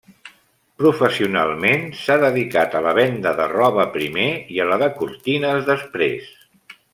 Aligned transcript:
Professionalment, 0.83 1.83
s'ha 1.99 2.15
dedicat 2.23 2.77
a 2.79 2.81
la 2.87 2.95
venda 3.01 3.35
de 3.41 3.47
roba 3.53 3.85
primer 3.99 4.27
i 4.57 4.59
a 4.65 4.67
la 4.71 4.81
de 4.85 4.89
cortines 4.97 5.69
després. 5.69 6.35